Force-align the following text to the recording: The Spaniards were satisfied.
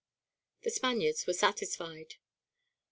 The 0.63 0.71
Spaniards 0.71 1.27
were 1.27 1.33
satisfied. 1.33 2.15